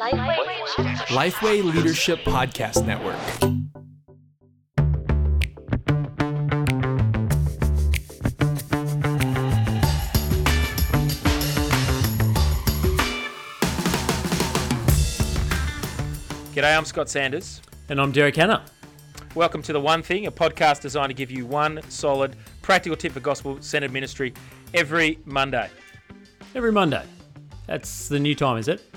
[0.00, 3.18] Lifeway Leadership Podcast Network.
[16.54, 17.60] G'day, I'm Scott Sanders.
[17.90, 18.64] And I'm Derek Hanna.
[19.34, 23.12] Welcome to The One Thing, a podcast designed to give you one solid, practical tip
[23.12, 24.32] for gospel centered ministry
[24.72, 25.68] every Monday.
[26.54, 27.04] Every Monday.
[27.66, 28.89] That's the new time, is it?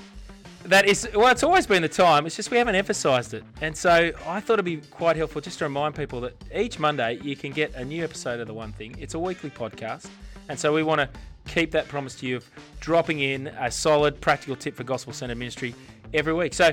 [0.64, 2.24] That is, well, it's always been the time.
[2.24, 3.44] It's just we haven't emphasised it.
[3.60, 7.18] And so I thought it'd be quite helpful just to remind people that each Monday
[7.22, 8.96] you can get a new episode of The One Thing.
[8.98, 10.08] It's a weekly podcast.
[10.48, 11.08] And so we want to
[11.46, 12.50] keep that promise to you of
[12.80, 15.74] dropping in a solid, practical tip for gospel centered ministry
[16.14, 16.54] every week.
[16.54, 16.72] So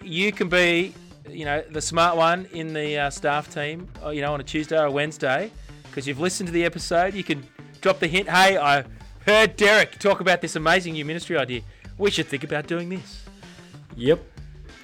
[0.00, 0.94] you can be,
[1.28, 4.44] you know, the smart one in the uh, staff team, uh, you know, on a
[4.44, 5.50] Tuesday or a Wednesday,
[5.84, 7.14] because you've listened to the episode.
[7.14, 7.44] You can
[7.80, 8.84] drop the hint, hey, I
[9.26, 11.62] heard Derek talk about this amazing new ministry idea.
[11.98, 13.23] We should think about doing this.
[13.96, 14.24] Yep.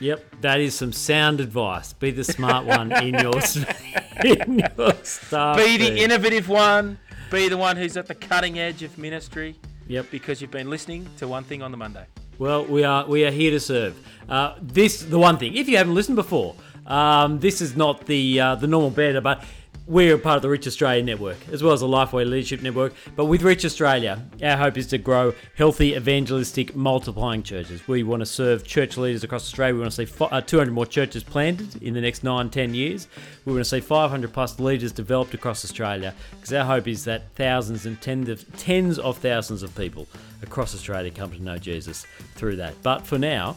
[0.01, 0.41] Yep.
[0.41, 1.93] That is some sound advice.
[1.93, 3.35] Be the smart one in your,
[4.25, 5.57] in your staff.
[5.57, 5.97] Be the team.
[5.99, 6.99] innovative one.
[7.31, 9.57] Be the one who's at the cutting edge of ministry.
[9.89, 10.07] Yep.
[10.11, 12.07] Because you've been listening to one thing on the Monday.
[12.39, 13.95] Well, we are we are here to serve.
[14.27, 15.55] Uh, this the one thing.
[15.57, 16.55] If you haven't listened before,
[16.87, 19.45] um, this is not the uh, the normal beta, but
[19.91, 22.95] we're part of the Reach Australia network as well as the Lifeway Leadership Network.
[23.17, 27.87] But with Reach Australia, our hope is to grow healthy, evangelistic, multiplying churches.
[27.89, 29.75] We want to serve church leaders across Australia.
[29.75, 33.09] We want to see uh, 200 more churches planted in the next 9, 10 years.
[33.45, 37.35] We want to see 500 plus leaders developed across Australia because our hope is that
[37.35, 40.07] thousands and tens of, tens of thousands of people
[40.41, 42.81] across Australia come to know Jesus through that.
[42.85, 43.57] But for now,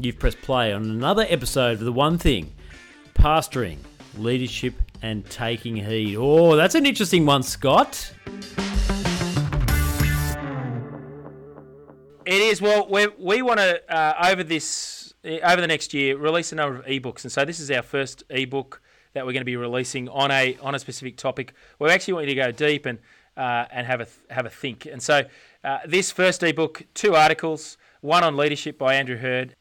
[0.00, 2.52] you've pressed play on another episode of The One Thing
[3.14, 3.78] Pastoring,
[4.18, 6.16] Leadership, and Taking Heed.
[6.16, 8.12] Oh, that's an interesting one, Scott.
[12.26, 12.60] It is.
[12.62, 16.54] Well, we we want to uh, over this uh, over the next year release a
[16.54, 18.80] number of ebooks, and so this is our first ebook
[19.14, 21.54] that we're going to be releasing on a on a specific topic.
[21.78, 22.98] We actually want you to go deep and
[23.36, 24.86] uh, and have a have a think.
[24.86, 25.22] And so
[25.64, 29.56] uh, this first ebook, two articles, one on leadership by Andrew Heard,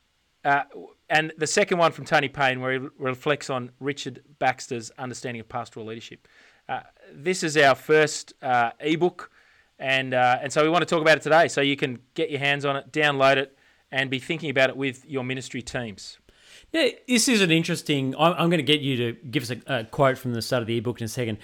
[0.46, 0.64] uh,
[1.10, 5.50] and the second one from Tony Payne, where he reflects on Richard Baxter's understanding of
[5.50, 6.28] pastoral leadership.
[6.68, 6.82] Uh,
[7.12, 9.32] this is our first uh, ebook,
[9.80, 12.30] and uh, and so we want to talk about it today, so you can get
[12.30, 13.58] your hands on it, download it,
[13.92, 16.20] and be thinking about it with your ministry teams.
[16.72, 18.14] Yeah, this is an interesting.
[18.20, 20.68] I'm, going to get you to give us a, a quote from the start of
[20.68, 21.40] the ebook in a second,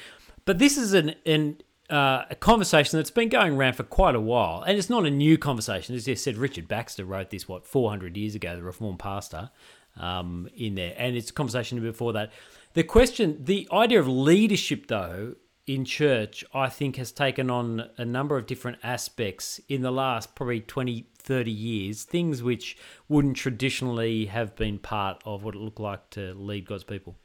[0.46, 1.58] but this is an an
[1.90, 5.12] uh, a conversation that's been going around for quite a while, and it's not a
[5.12, 5.96] new conversation.
[5.96, 9.52] As you said, Richard Baxter wrote this what 400 years ago, the Reformed pastor,
[9.98, 12.32] um, in there, and it's a conversation before that.
[12.74, 15.36] The question, the idea of leadership, though,
[15.68, 20.36] in church, I think has taken on a number of different aspects in the last
[20.36, 25.80] probably 20, 30 years, things which wouldn't traditionally have been part of what it looked
[25.80, 27.16] like to lead God's people.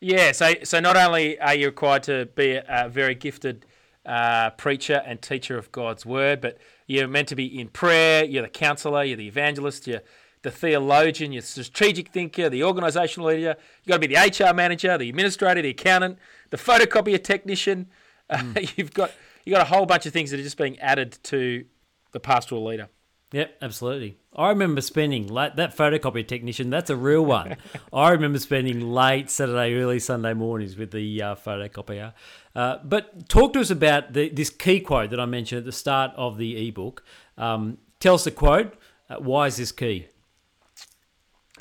[0.00, 3.64] Yeah, so so not only are you required to be a, a very gifted
[4.06, 8.24] uh, preacher and teacher of God's word, but you're meant to be in prayer.
[8.24, 9.02] You're the counselor.
[9.02, 9.86] You're the evangelist.
[9.86, 10.02] You're
[10.42, 11.32] the theologian.
[11.32, 12.48] You're the strategic thinker.
[12.48, 13.56] The organizational leader.
[13.58, 16.18] you've got to be the HR manager, the administrator, the accountant,
[16.50, 17.88] the photocopier technician.
[18.30, 18.42] Uh,
[18.76, 19.12] you've got
[19.44, 21.64] you got a whole bunch of things that are just being added to
[22.12, 22.88] the pastoral leader.
[23.32, 24.18] Yep, absolutely.
[24.34, 26.70] I remember spending late, that photocopier technician.
[26.70, 27.56] That's a real one.
[27.92, 32.12] I remember spending late Saturday, early Sunday mornings with the uh, photocopier.
[32.56, 35.72] Uh, but talk to us about the, this key quote that I mentioned at the
[35.72, 37.04] start of the ebook.
[37.36, 38.74] Um, tell us the quote.
[39.10, 40.06] Uh, why is this key?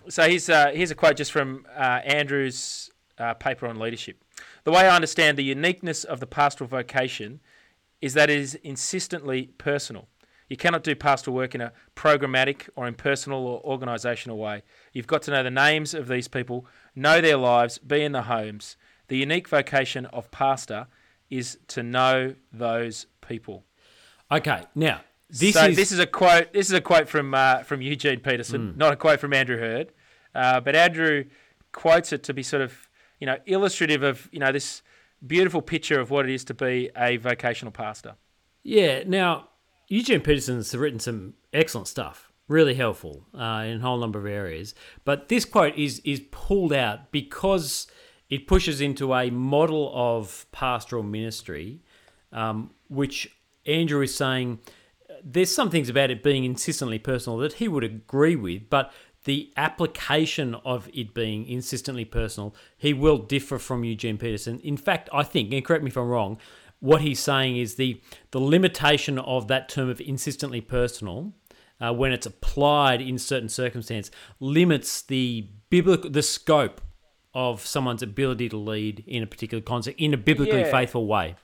[0.07, 4.23] So here's uh, here's a quote just from uh, Andrew's uh, paper on leadership.
[4.63, 7.41] The way I understand the uniqueness of the pastoral vocation
[8.01, 10.07] is that it is insistently personal.
[10.47, 14.63] You cannot do pastoral work in a programmatic or impersonal or organisational way.
[14.93, 18.23] You've got to know the names of these people, know their lives, be in the
[18.23, 18.77] homes.
[19.07, 20.87] The unique vocation of pastor
[21.29, 23.65] is to know those people.
[24.31, 26.53] Okay, now this so is this is a quote.
[26.53, 29.91] This is a quote from uh, from Eugene Peterson, not a quote from Andrew Heard,
[30.33, 31.25] uh, but Andrew
[31.71, 34.81] quotes it to be sort of you know illustrative of you know this
[35.25, 38.15] beautiful picture of what it is to be a vocational pastor.
[38.63, 39.03] yeah.
[39.05, 39.49] Now
[39.87, 44.73] Eugene Peterson's written some excellent stuff, really helpful uh, in a whole number of areas.
[45.03, 47.87] But this quote is is pulled out because
[48.29, 51.81] it pushes into a model of pastoral ministry,
[52.31, 53.35] um, which
[53.65, 54.59] Andrew is saying
[55.23, 58.91] there's some things about it being insistently personal that he would agree with, but
[59.23, 64.59] the application of it being insistently personal, he will differ from Eugene Peterson.
[64.59, 66.37] In fact, I think, and correct me if I'm wrong,
[66.79, 68.01] what he's saying is the
[68.31, 71.33] the limitation of that term of insistently personal
[71.79, 76.81] uh, when it's applied in certain circumstance, limits the biblical the scope
[77.35, 80.71] of someone's ability to lead in a particular concept in a biblically Yeah.
[80.71, 81.35] faithful way.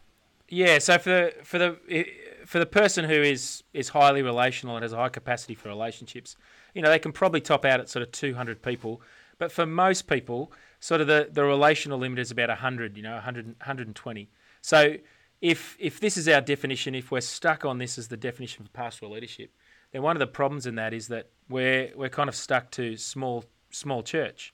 [0.50, 2.06] Yeah, so for the for the
[2.46, 6.36] for the person who is is highly relational and has a high capacity for relationships,
[6.74, 9.02] you know, they can probably top out at sort of 200 people.
[9.38, 13.14] But for most people, sort of the, the relational limit is about 100, you know,
[13.14, 14.30] 100, 120.
[14.62, 14.96] So
[15.42, 18.72] if if this is our definition, if we're stuck on this as the definition for
[18.72, 19.52] pastoral leadership,
[19.92, 22.96] then one of the problems in that is that we're we're kind of stuck to
[22.98, 24.54] small small church.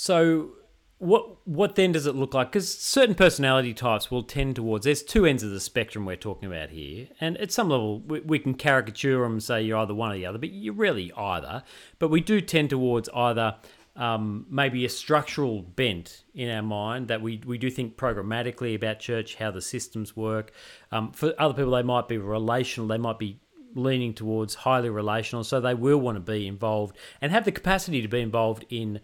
[0.00, 0.50] So,
[0.98, 2.52] what what then does it look like?
[2.52, 4.84] Because certain personality types will tend towards.
[4.84, 8.20] There's two ends of the spectrum we're talking about here, and at some level we,
[8.20, 11.10] we can caricature them and say you're either one or the other, but you're really
[11.16, 11.64] either.
[11.98, 13.56] But we do tend towards either.
[13.96, 19.00] Um, maybe a structural bent in our mind that we, we do think programmatically about
[19.00, 20.52] church, how the systems work.
[20.92, 23.40] Um, for other people, they might be relational, they might be
[23.74, 28.02] leaning towards highly relational, so they will want to be involved and have the capacity
[28.02, 29.00] to be involved in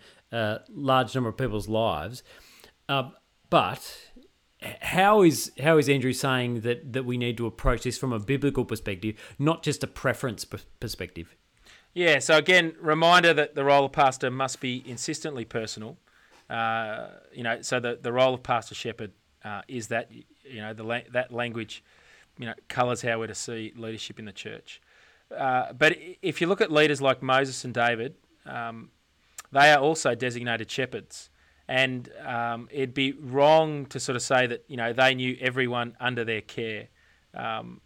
[0.68, 2.22] large number of people's lives.
[2.88, 3.10] Uh,
[3.50, 4.10] but
[4.80, 8.18] how is how is Andrew saying that that we need to approach this from a
[8.18, 10.44] biblical perspective, not just a preference
[10.80, 11.34] perspective?
[11.94, 15.96] Yeah, so again, reminder that the role of pastor must be insistently personal.
[16.50, 19.12] Uh, you know, so the, the role of pastor shepherd
[19.44, 21.84] uh, is that you know the that language,
[22.38, 24.80] you know, colours how we're to see leadership in the church.
[25.34, 28.14] Uh, but if you look at leaders like Moses and David,
[28.44, 28.90] um,
[29.54, 31.30] they are also designated shepherds,
[31.68, 35.96] and um, it'd be wrong to sort of say that you know they knew everyone
[36.00, 36.88] under their care.
[37.34, 37.80] Um,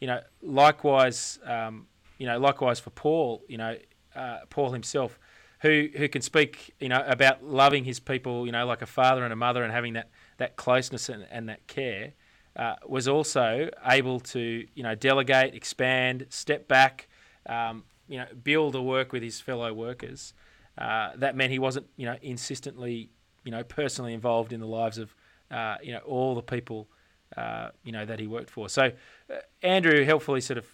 [0.00, 1.86] you know, likewise, um,
[2.18, 3.76] you know, likewise for Paul, you know,
[4.16, 5.18] uh, Paul himself,
[5.60, 9.22] who who can speak, you know, about loving his people, you know, like a father
[9.22, 10.08] and a mother, and having that
[10.38, 12.14] that closeness and, and that care,
[12.56, 17.08] uh, was also able to, you know, delegate, expand, step back,
[17.46, 20.32] um, you know, build a work with his fellow workers.
[20.80, 23.10] Uh, that meant he wasn't, you know, insistently,
[23.44, 25.14] you know, personally involved in the lives of,
[25.50, 26.88] uh, you know, all the people,
[27.36, 28.68] uh, you know, that he worked for.
[28.68, 28.90] So
[29.30, 30.66] uh, Andrew helpfully sort of,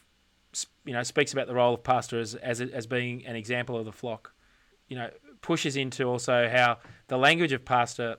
[0.84, 3.84] you know, speaks about the role of pastor as as, as being an example of
[3.84, 4.32] the flock.
[4.88, 5.10] You know,
[5.40, 8.16] pushes into also how the language of pastor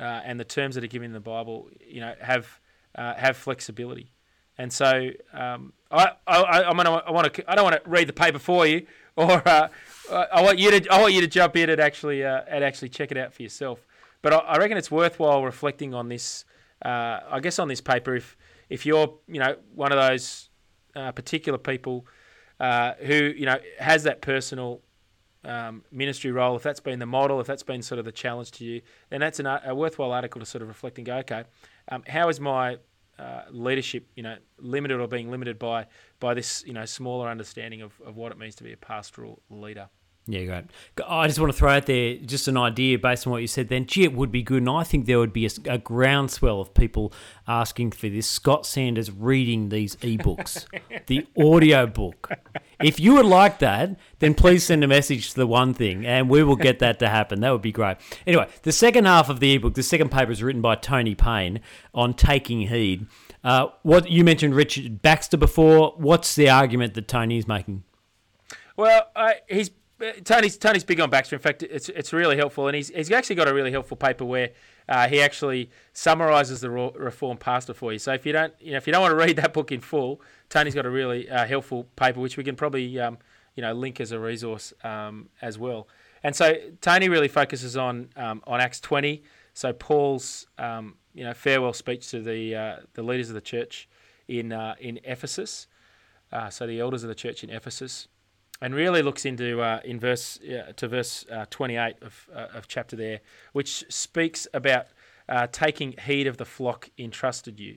[0.00, 2.60] uh, and the terms that are given in the Bible, you know, have
[2.96, 4.10] have flexibility.
[4.56, 8.12] And so um, I, I, gonna, I want to, I don't want to read the
[8.12, 9.68] paper for you, or uh,
[10.10, 12.90] I want you to, I want you to jump in and actually, uh, and actually
[12.90, 13.86] check it out for yourself.
[14.22, 16.44] But I, I reckon it's worthwhile reflecting on this.
[16.84, 18.36] Uh, I guess on this paper, if
[18.68, 20.48] if you're, you know, one of those
[20.96, 22.06] uh, particular people
[22.60, 24.80] uh, who, you know, has that personal
[25.44, 28.50] um, ministry role, if that's been the model, if that's been sort of the challenge
[28.52, 28.80] to you,
[29.10, 31.44] then that's an, a worthwhile article to sort of reflect and go, okay,
[31.90, 32.78] um, how is my
[33.18, 35.86] uh, leadership, you know, limited or being limited by
[36.20, 39.42] by this, you know, smaller understanding of, of what it means to be a pastoral
[39.50, 39.88] leader?
[40.26, 40.64] Yeah, great.
[41.06, 43.68] I just want to throw out there just an idea based on what you said
[43.68, 43.84] then.
[43.84, 44.62] Gee, it would be good.
[44.62, 47.12] And I think there would be a, a groundswell of people
[47.46, 48.26] asking for this.
[48.26, 50.64] Scott Sanders reading these ebooks,
[51.08, 52.30] the audio book.
[52.82, 56.30] If you would like that, then please send a message to the one thing and
[56.30, 57.40] we will get that to happen.
[57.40, 57.98] That would be great.
[58.26, 61.60] Anyway, the second half of the ebook, the second paper is written by Tony Payne
[61.92, 63.06] on taking heed.
[63.42, 65.92] Uh, what you mentioned Richard Baxter before.
[65.98, 67.84] What's the argument that Tony is making?
[68.76, 69.70] Well, uh, he's
[70.24, 71.36] Tony's Tony's big on Baxter.
[71.36, 74.24] In fact, it's it's really helpful, and he's he's actually got a really helpful paper
[74.24, 74.50] where
[74.88, 77.98] uh, he actually summarises the Reformed Pastor for you.
[77.98, 79.80] So if you don't you know if you don't want to read that book in
[79.80, 83.18] full, Tony's got a really uh, helpful paper which we can probably um,
[83.54, 85.88] you know link as a resource um, as well.
[86.22, 89.22] And so Tony really focuses on um, on Acts twenty.
[89.52, 93.88] So Paul's um, you know farewell speech to the uh, the leaders of the church
[94.28, 95.66] in uh, in Ephesus.
[96.32, 98.08] Uh, so the elders of the church in Ephesus
[98.64, 102.66] and really looks into uh, in verse uh, to verse uh, 28 of, uh, of
[102.66, 103.20] chapter there,
[103.52, 104.86] which speaks about
[105.28, 107.76] uh, taking heed of the flock entrusted you.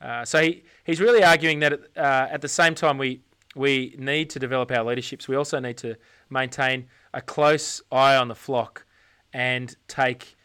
[0.00, 3.20] Uh, so he, he's really arguing that at the same time we
[3.56, 5.96] we need to develop our leaderships, we also need to
[6.30, 8.86] maintain a close eye on the flock
[9.32, 10.36] and take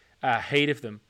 [0.49, 1.01] heed of them.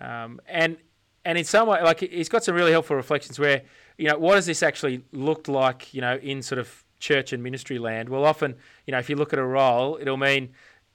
[0.00, 0.76] Um, and
[1.24, 3.62] and in some way, like he's got some really helpful reflections where
[3.98, 7.42] you know what does this actually look like, you know, in sort of church and
[7.42, 8.08] ministry land.
[8.08, 10.50] Well, often, you know, if you look at a role, it'll mean,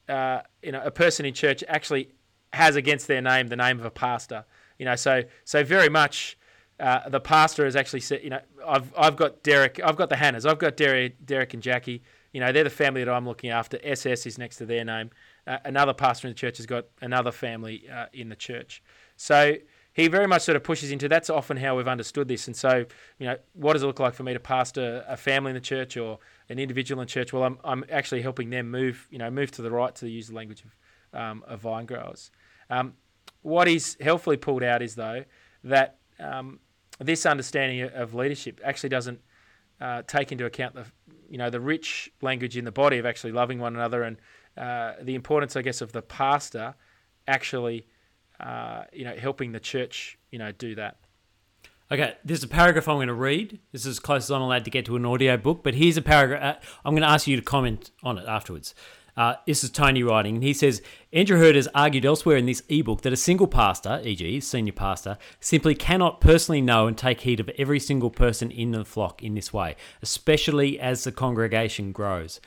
[0.09, 2.09] uh, you know, a person in church actually
[2.53, 4.45] has against their name the name of a pastor.
[4.77, 6.37] You know, so so very much.
[6.79, 10.15] Uh, the pastor has actually said, you know, I've I've got Derek, I've got the
[10.15, 12.01] Hannas, I've got Derek, Derek and Jackie.
[12.33, 13.77] You know, they're the family that I'm looking after.
[13.83, 15.11] SS is next to their name.
[15.45, 18.81] Uh, another pastor in the church has got another family uh, in the church.
[19.15, 19.55] So
[19.93, 22.47] he very much sort of pushes into that's often how we've understood this.
[22.47, 22.85] And so,
[23.19, 25.61] you know, what does it look like for me to pastor a family in the
[25.61, 26.19] church or
[26.49, 27.33] an individual in church?
[27.33, 30.27] Well, I'm, I'm actually helping them move, you know, move to the right to use
[30.27, 32.31] the language of, um, of vine growers.
[32.69, 32.93] Um,
[33.41, 35.25] what he's helpfully pulled out is, though,
[35.65, 36.59] that um,
[36.99, 39.19] this understanding of leadership actually doesn't
[39.81, 40.85] uh, take into account the,
[41.29, 44.17] you know, the rich language in the body of actually loving one another and
[44.55, 46.75] uh, the importance, I guess, of the pastor
[47.27, 47.87] actually–
[48.41, 50.97] uh, you know, helping the church, you know, do that.
[51.91, 53.59] Okay, there's a paragraph I'm going to read.
[53.73, 55.97] This is as close as I'm allowed to get to an audio book, but here's
[55.97, 56.41] a paragraph.
[56.41, 58.73] Uh, I'm going to ask you to comment on it afterwards.
[59.17, 60.81] Uh, this is Tony writing, and he says
[61.11, 65.17] Andrew Heard has argued elsewhere in this ebook that a single pastor, e.g., senior pastor,
[65.41, 69.35] simply cannot personally know and take heed of every single person in the flock in
[69.35, 72.39] this way, especially as the congregation grows.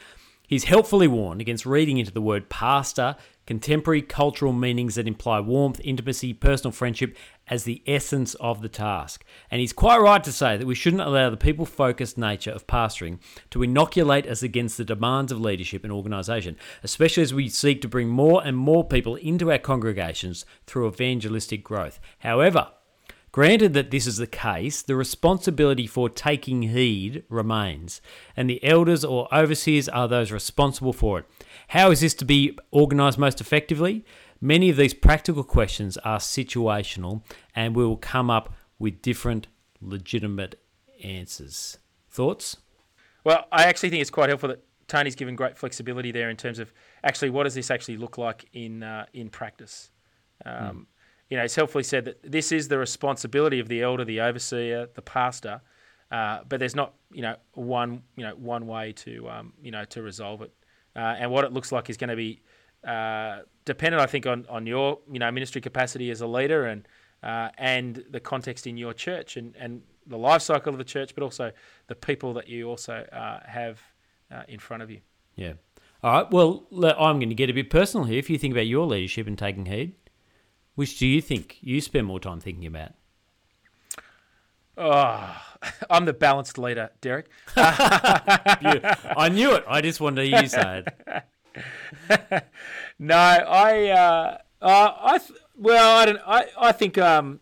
[0.46, 5.80] He's helpfully warned against reading into the word pastor contemporary cultural meanings that imply warmth,
[5.84, 9.24] intimacy, personal friendship as the essence of the task.
[9.50, 12.66] And he's quite right to say that we shouldn't allow the people focused nature of
[12.66, 13.18] pastoring
[13.50, 17.88] to inoculate us against the demands of leadership and organisation, especially as we seek to
[17.88, 22.00] bring more and more people into our congregations through evangelistic growth.
[22.20, 22.68] However,
[23.35, 28.00] Granted that this is the case, the responsibility for taking heed remains,
[28.37, 31.26] and the elders or overseers are those responsible for it.
[31.67, 34.05] How is this to be organised most effectively?
[34.41, 37.25] Many of these practical questions are situational,
[37.57, 39.49] and we will come up with different
[39.81, 40.55] legitimate
[41.03, 41.79] answers.
[42.09, 42.59] Thoughts?
[43.25, 46.61] Well, I actually think it's quite helpful that Tony's given great flexibility there in terms
[46.61, 46.73] of
[47.03, 49.91] actually what does this actually look like in uh, in practice.
[50.45, 50.87] Um,
[51.31, 54.88] you know, it's helpfully said that this is the responsibility of the elder, the overseer,
[54.95, 55.61] the pastor,
[56.11, 59.85] uh, but there's not, you know, one, you know, one way to, um, you know,
[59.85, 60.52] to resolve it.
[60.95, 62.40] Uh, and what it looks like is going to be
[62.87, 66.87] uh, dependent, I think, on, on your, you know, ministry capacity as a leader and
[67.23, 71.14] uh, and the context in your church and, and the life cycle of the church,
[71.14, 71.50] but also
[71.87, 73.81] the people that you also uh, have
[74.31, 75.00] uh, in front of you.
[75.35, 75.54] Yeah.
[76.02, 76.31] All right.
[76.31, 78.19] Well, I'm going to get a bit personal here.
[78.19, 79.95] If you think about your leadership and taking heed,
[80.75, 82.93] which do you think you spend more time thinking about?
[84.76, 85.37] Oh,
[85.90, 87.28] I'm the balanced leader, Derek.
[87.57, 89.64] I knew it.
[89.69, 91.25] I just wanted to you say it.
[92.99, 96.21] no, I, uh, uh, I, th- well, I don't.
[96.26, 97.40] I, I think, um,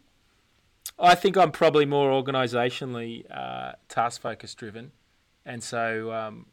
[0.98, 4.92] I think I'm probably more organisationally uh, task focused driven,
[5.46, 6.46] and so, um,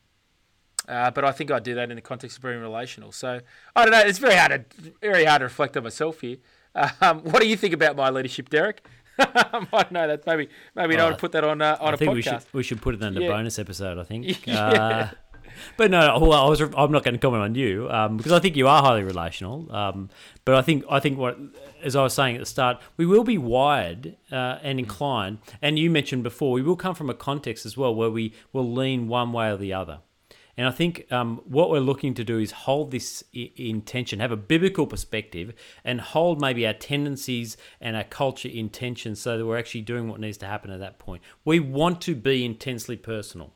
[0.87, 3.11] uh, but I think I do that in the context of being relational.
[3.11, 3.41] So
[3.75, 3.99] I don't know.
[3.99, 6.37] It's very hard to very hard to reflect on myself here.
[7.01, 8.85] Um, what do you think about my leadership, Derek?
[9.19, 10.25] I might know that.
[10.25, 12.15] Maybe maybe don't to put that on uh, on I a think podcast.
[12.15, 13.27] We should, we should put it in the yeah.
[13.29, 13.97] bonus episode.
[13.97, 14.45] I think.
[14.47, 14.63] yeah.
[14.65, 15.09] Uh,
[15.75, 16.61] but no, well, I was.
[16.61, 19.73] I'm not going to comment on you um, because I think you are highly relational.
[19.75, 20.09] Um,
[20.45, 21.37] but I think I think what,
[21.83, 25.39] as I was saying at the start, we will be wired uh, and inclined.
[25.61, 28.71] And you mentioned before, we will come from a context as well where we will
[28.71, 29.99] lean one way or the other.
[30.59, 34.35] And I think um, what we're looking to do is hold this intention, have a
[34.35, 35.53] biblical perspective,
[35.85, 40.19] and hold maybe our tendencies and our culture intention so that we're actually doing what
[40.19, 41.23] needs to happen at that point.
[41.45, 43.53] We want to be intensely personal.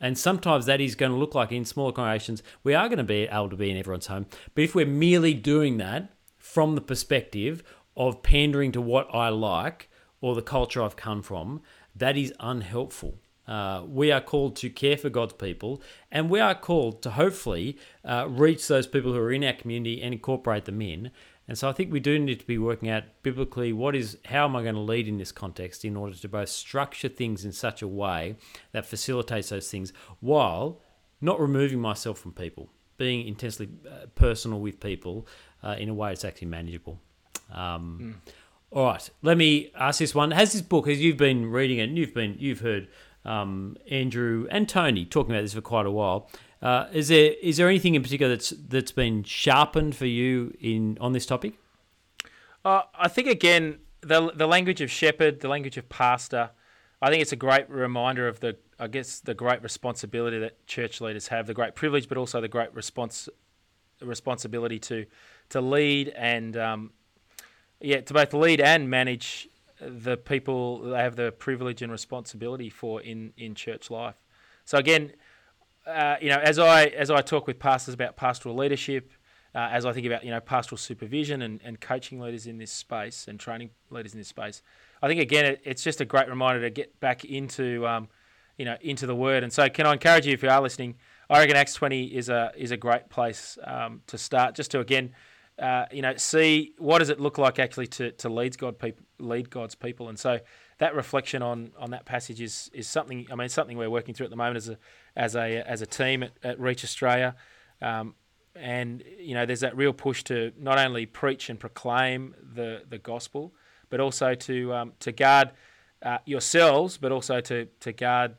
[0.00, 3.02] And sometimes that is going to look like in smaller congregations, we are going to
[3.02, 4.26] be able to be in everyone's home.
[4.54, 7.64] But if we're merely doing that from the perspective
[7.96, 11.62] of pandering to what I like or the culture I've come from,
[11.96, 13.18] that is unhelpful.
[13.46, 17.76] Uh, we are called to care for God's people, and we are called to hopefully
[18.04, 21.10] uh, reach those people who are in our community and incorporate them in.
[21.46, 24.46] And so I think we do need to be working out biblically what is how
[24.46, 27.52] am I going to lead in this context in order to both structure things in
[27.52, 28.36] such a way
[28.72, 30.80] that facilitates those things while
[31.20, 35.26] not removing myself from people, being intensely uh, personal with people
[35.62, 36.98] uh, in a way that's actually manageable.
[37.52, 38.32] Um, mm.
[38.70, 41.84] All right, let me ask this one: Has this book, as you've been reading it,
[41.84, 42.88] and you've been you've heard
[43.24, 46.30] um, Andrew and Tony talking about this for quite a while.
[46.62, 50.96] Uh, is there is there anything in particular that's that's been sharpened for you in
[51.00, 51.54] on this topic?
[52.64, 56.50] Uh, I think again the the language of shepherd, the language of pastor.
[57.02, 61.00] I think it's a great reminder of the I guess the great responsibility that church
[61.00, 63.28] leaders have, the great privilege, but also the great response
[64.00, 65.06] responsibility to
[65.50, 66.92] to lead and um,
[67.80, 69.48] yeah to both lead and manage
[69.88, 74.16] the people they have the privilege and responsibility for in, in church life.
[74.64, 75.12] So again,
[75.86, 79.12] uh, you know, as I as I talk with pastors about pastoral leadership,
[79.54, 82.72] uh, as I think about you know pastoral supervision and, and coaching leaders in this
[82.72, 84.62] space and training leaders in this space,
[85.02, 88.08] I think again it, it's just a great reminder to get back into um,
[88.56, 89.42] you know into the Word.
[89.42, 90.96] And so, can I encourage you if you are listening?
[91.28, 94.80] I reckon Acts twenty is a is a great place um, to start, just to
[94.80, 95.12] again
[95.58, 99.04] uh, you know, see what does it look like actually to, to lead God people,
[99.18, 100.40] lead God's people, and so
[100.78, 103.26] that reflection on, on that passage is is something.
[103.30, 104.78] I mean, something we're working through at the moment as a
[105.16, 107.36] as a as a team at, at Reach Australia,
[107.80, 108.14] um,
[108.56, 112.98] and you know, there's that real push to not only preach and proclaim the the
[112.98, 113.54] gospel,
[113.90, 115.52] but also to um, to guard
[116.02, 118.34] uh, yourselves, but also to to guard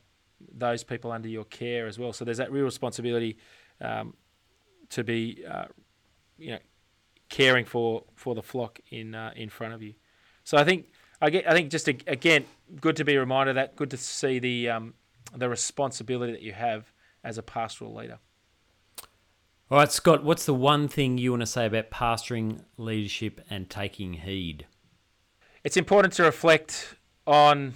[0.53, 2.13] those people under your care as well.
[2.13, 3.37] So there's that real responsibility
[3.81, 4.15] um,
[4.89, 5.65] to be, uh,
[6.37, 6.59] you know,
[7.29, 9.93] caring for, for the flock in uh, in front of you.
[10.43, 10.87] So I think
[11.21, 12.45] I get I think just a, again
[12.79, 13.75] good to be reminded of that.
[13.75, 14.93] Good to see the um,
[15.35, 16.91] the responsibility that you have
[17.23, 18.19] as a pastoral leader.
[19.71, 20.23] All right, Scott.
[20.23, 24.67] What's the one thing you want to say about pastoring, leadership, and taking heed?
[25.63, 27.73] It's important to reflect on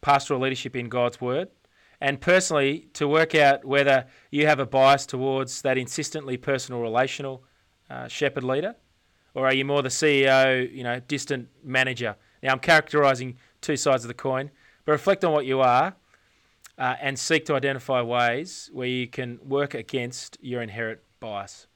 [0.00, 1.48] pastoral leadership in God's Word
[2.00, 7.44] and personally to work out whether you have a bias towards that insistently personal relational
[7.92, 8.74] uh, shepherd leader
[9.34, 12.16] or are you more the CEO, you know, distant manager?
[12.42, 14.50] Now I'm characterizing two sides of the coin,
[14.84, 15.94] but reflect on what you are
[16.78, 21.66] uh, and seek to identify ways where you can work against your inherent bias.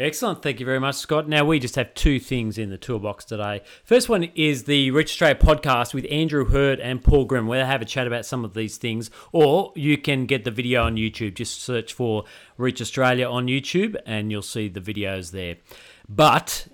[0.00, 0.42] Excellent.
[0.42, 1.28] Thank you very much, Scott.
[1.28, 3.60] Now, we just have two things in the toolbox today.
[3.84, 7.66] First one is the Reach Australia podcast with Andrew Heard and Paul Grimmond, where they
[7.66, 9.10] have a chat about some of these things.
[9.30, 11.34] Or you can get the video on YouTube.
[11.34, 12.24] Just search for
[12.56, 15.56] Reach Australia on YouTube and you'll see the videos there.
[16.08, 16.66] But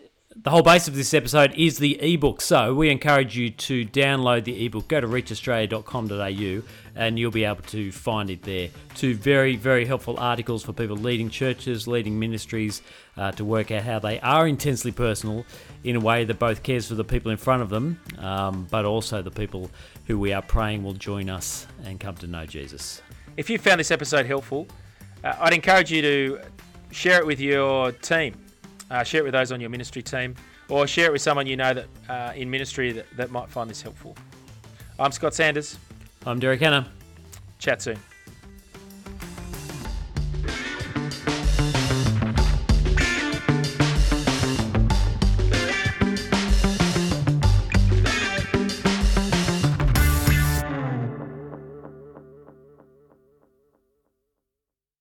[0.42, 2.40] the whole base of this episode is the ebook.
[2.40, 4.86] So we encourage you to download the ebook.
[4.88, 6.62] Go to reachaustralia.com.au
[6.94, 8.68] and you'll be able to find it there.
[8.94, 12.82] Two very, very helpful articles for people leading churches, leading ministries
[13.16, 15.44] uh, to work out how they are intensely personal
[15.84, 18.84] in a way that both cares for the people in front of them, um, but
[18.84, 19.70] also the people
[20.06, 23.02] who we are praying will join us and come to know Jesus.
[23.36, 24.66] If you found this episode helpful,
[25.24, 26.40] uh, I'd encourage you to
[26.92, 28.34] share it with your team
[28.90, 30.34] uh, share it with those on your ministry team,
[30.68, 33.68] or share it with someone you know that uh, in ministry that, that might find
[33.68, 34.16] this helpful.
[34.98, 35.78] I'm Scott Sanders.
[36.24, 36.90] I'm Derek Hanna.
[37.58, 37.98] Chat soon.